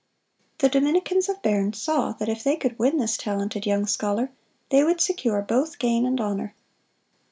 [0.57, 4.31] The Dominicans of Bern saw that if they could win this talented young scholar,
[4.69, 6.55] they would secure both gain and honor.